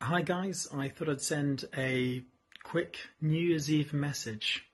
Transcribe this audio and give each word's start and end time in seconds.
Hi 0.00 0.22
guys, 0.22 0.68
I 0.72 0.88
thought 0.88 1.08
I'd 1.08 1.20
send 1.20 1.64
a 1.76 2.22
quick 2.62 2.98
New 3.20 3.36
Year's 3.36 3.68
Eve 3.68 3.92
message 3.92 4.64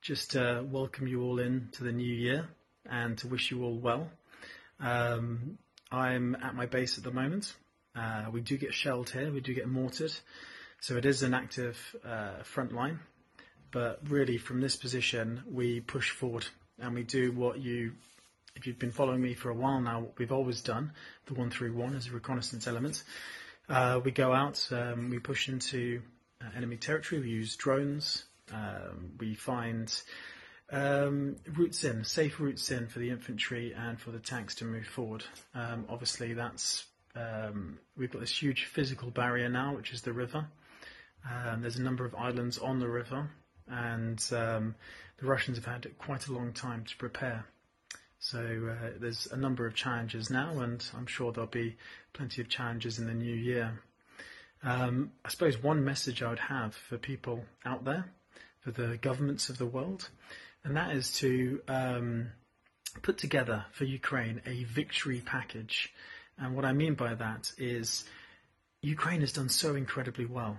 just 0.00 0.30
to 0.30 0.64
welcome 0.70 1.08
you 1.08 1.22
all 1.24 1.40
in 1.40 1.70
to 1.72 1.82
the 1.82 1.90
new 1.90 2.14
year 2.14 2.48
and 2.88 3.18
to 3.18 3.26
wish 3.26 3.50
you 3.50 3.64
all 3.64 3.76
well. 3.76 4.08
Um, 4.78 5.58
I'm 5.90 6.36
at 6.36 6.54
my 6.54 6.66
base 6.66 6.96
at 6.98 7.04
the 7.04 7.10
moment. 7.10 7.52
Uh, 7.96 8.26
we 8.32 8.42
do 8.42 8.56
get 8.56 8.72
shelled 8.72 9.10
here, 9.10 9.32
we 9.32 9.40
do 9.40 9.54
get 9.54 9.68
mortared, 9.68 10.12
so 10.80 10.96
it 10.96 11.04
is 11.04 11.24
an 11.24 11.34
active 11.34 11.76
uh, 12.06 12.44
front 12.44 12.72
line. 12.72 13.00
But 13.72 13.98
really, 14.08 14.38
from 14.38 14.60
this 14.60 14.76
position, 14.76 15.42
we 15.50 15.80
push 15.80 16.10
forward 16.10 16.46
and 16.78 16.94
we 16.94 17.02
do 17.02 17.32
what 17.32 17.58
you, 17.58 17.94
if 18.54 18.68
you've 18.68 18.78
been 18.78 18.92
following 18.92 19.20
me 19.20 19.34
for 19.34 19.50
a 19.50 19.54
while 19.54 19.80
now, 19.80 20.00
what 20.00 20.16
we've 20.16 20.32
always 20.32 20.62
done, 20.62 20.92
the 21.26 21.34
one 21.34 21.50
through 21.50 21.74
one 21.74 21.96
as 21.96 22.06
a 22.06 22.12
reconnaissance 22.12 22.68
element. 22.68 23.02
Uh, 23.70 24.00
we 24.04 24.10
go 24.10 24.32
out, 24.32 24.66
um, 24.72 25.10
we 25.10 25.20
push 25.20 25.48
into 25.48 26.02
uh, 26.42 26.48
enemy 26.56 26.76
territory, 26.76 27.20
we 27.20 27.28
use 27.28 27.54
drones, 27.54 28.24
um, 28.52 29.12
we 29.20 29.32
find 29.32 30.02
um, 30.72 31.36
routes 31.56 31.84
in, 31.84 32.02
safe 32.02 32.40
routes 32.40 32.72
in 32.72 32.88
for 32.88 32.98
the 32.98 33.10
infantry 33.10 33.72
and 33.72 34.00
for 34.00 34.10
the 34.10 34.18
tanks 34.18 34.56
to 34.56 34.64
move 34.64 34.86
forward. 34.86 35.22
Um, 35.54 35.84
obviously, 35.88 36.34
that's 36.34 36.84
um, 37.14 37.78
we've 37.96 38.10
got 38.10 38.20
this 38.20 38.42
huge 38.42 38.64
physical 38.64 39.12
barrier 39.12 39.48
now, 39.48 39.76
which 39.76 39.92
is 39.92 40.02
the 40.02 40.12
river. 40.12 40.48
Um, 41.30 41.60
there's 41.60 41.76
a 41.76 41.82
number 41.82 42.04
of 42.04 42.12
islands 42.16 42.58
on 42.58 42.80
the 42.80 42.88
river, 42.88 43.30
and 43.68 44.18
the 44.18 44.74
Russians 45.22 45.58
have 45.58 45.66
had 45.66 45.86
quite 45.96 46.26
a 46.26 46.32
long 46.32 46.52
time 46.52 46.84
to 46.86 46.96
prepare. 46.96 47.44
So 48.22 48.38
uh, 48.70 48.90
there's 49.00 49.28
a 49.32 49.36
number 49.36 49.66
of 49.66 49.74
challenges 49.74 50.28
now, 50.28 50.60
and 50.60 50.86
I'm 50.94 51.06
sure 51.06 51.32
there'll 51.32 51.48
be 51.48 51.76
plenty 52.12 52.42
of 52.42 52.50
challenges 52.50 52.98
in 52.98 53.06
the 53.06 53.14
new 53.14 53.34
year. 53.34 53.80
Um, 54.62 55.12
I 55.24 55.30
suppose 55.30 55.60
one 55.62 55.86
message 55.86 56.22
I 56.22 56.28
would 56.28 56.38
have 56.38 56.74
for 56.74 56.98
people 56.98 57.44
out 57.64 57.86
there, 57.86 58.12
for 58.60 58.72
the 58.72 58.98
governments 58.98 59.48
of 59.48 59.56
the 59.56 59.64
world, 59.64 60.10
and 60.64 60.76
that 60.76 60.94
is 60.94 61.14
to 61.20 61.62
um, 61.66 62.32
put 63.00 63.16
together 63.16 63.64
for 63.72 63.84
Ukraine 63.84 64.42
a 64.44 64.64
victory 64.64 65.22
package. 65.24 65.90
And 66.38 66.54
what 66.54 66.66
I 66.66 66.74
mean 66.74 66.94
by 66.94 67.14
that 67.14 67.52
is 67.56 68.04
Ukraine 68.82 69.22
has 69.22 69.32
done 69.32 69.48
so 69.48 69.74
incredibly 69.74 70.26
well, 70.26 70.58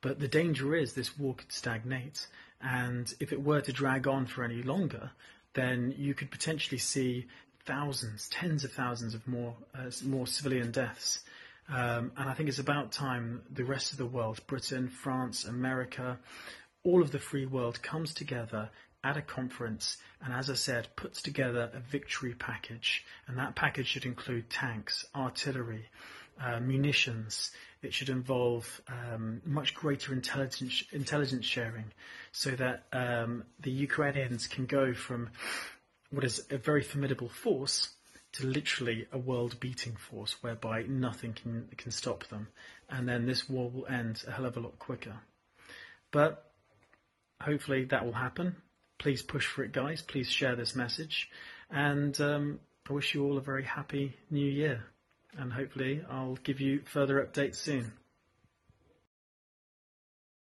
but 0.00 0.18
the 0.18 0.26
danger 0.26 0.74
is 0.74 0.94
this 0.94 1.16
war 1.16 1.36
could 1.36 1.52
stagnate. 1.52 2.26
And 2.60 3.14
if 3.20 3.32
it 3.32 3.44
were 3.44 3.60
to 3.60 3.72
drag 3.72 4.08
on 4.08 4.26
for 4.26 4.42
any 4.42 4.62
longer, 4.62 5.12
then 5.56 5.94
you 5.98 6.14
could 6.14 6.30
potentially 6.30 6.78
see 6.78 7.26
thousands, 7.64 8.28
tens 8.28 8.62
of 8.62 8.72
thousands 8.72 9.14
of 9.14 9.26
more 9.26 9.54
uh, 9.74 9.90
more 10.04 10.26
civilian 10.26 10.70
deaths. 10.70 11.20
Um, 11.68 12.12
and 12.16 12.28
I 12.30 12.34
think 12.34 12.48
it's 12.48 12.60
about 12.60 12.92
time 12.92 13.42
the 13.50 13.64
rest 13.64 13.90
of 13.90 13.98
the 13.98 14.06
world, 14.06 14.40
Britain, 14.46 14.88
France, 14.88 15.44
America, 15.44 16.18
all 16.84 17.02
of 17.02 17.10
the 17.10 17.18
free 17.18 17.46
world 17.46 17.82
comes 17.82 18.14
together 18.14 18.70
at 19.02 19.16
a 19.16 19.22
conference 19.22 19.96
and, 20.22 20.32
as 20.32 20.48
I 20.48 20.54
said, 20.54 20.88
puts 20.94 21.22
together 21.22 21.70
a 21.74 21.80
victory 21.80 22.34
package. 22.34 23.04
And 23.26 23.38
that 23.38 23.56
package 23.56 23.88
should 23.88 24.04
include 24.04 24.48
tanks, 24.48 25.04
artillery, 25.14 25.86
uh, 26.40 26.60
munitions. 26.60 27.50
It 27.82 27.94
should 27.94 28.08
involve 28.08 28.80
um, 28.88 29.40
much 29.44 29.74
greater 29.74 30.12
intelligence, 30.12 30.84
intelligence 30.92 31.44
sharing 31.44 31.92
so 32.32 32.50
that 32.50 32.84
um, 32.92 33.44
the 33.60 33.70
Ukrainians 33.70 34.46
can 34.46 34.66
go 34.66 34.92
from 34.94 35.30
what 36.10 36.24
is 36.24 36.44
a 36.50 36.58
very 36.58 36.82
formidable 36.82 37.28
force 37.28 37.90
to 38.32 38.46
literally 38.46 39.06
a 39.12 39.18
world 39.18 39.58
beating 39.60 39.96
force 39.96 40.42
whereby 40.42 40.82
nothing 40.82 41.32
can, 41.32 41.68
can 41.76 41.90
stop 41.90 42.26
them. 42.28 42.48
And 42.88 43.08
then 43.08 43.26
this 43.26 43.48
war 43.48 43.70
will 43.70 43.86
end 43.86 44.22
a 44.26 44.32
hell 44.32 44.46
of 44.46 44.56
a 44.56 44.60
lot 44.60 44.78
quicker. 44.78 45.14
But 46.10 46.50
hopefully 47.40 47.84
that 47.86 48.04
will 48.04 48.12
happen. 48.12 48.56
Please 48.98 49.22
push 49.22 49.46
for 49.46 49.64
it, 49.64 49.72
guys. 49.72 50.02
Please 50.02 50.30
share 50.30 50.56
this 50.56 50.74
message. 50.74 51.30
And 51.70 52.18
um, 52.20 52.60
I 52.88 52.92
wish 52.92 53.14
you 53.14 53.24
all 53.24 53.38
a 53.38 53.42
very 53.42 53.64
happy 53.64 54.16
new 54.30 54.46
year 54.46 54.84
and 55.38 55.52
hopefully 55.52 56.02
I'll 56.10 56.38
give 56.42 56.60
you 56.60 56.80
further 56.84 57.24
updates 57.24 57.56
soon. 57.56 57.92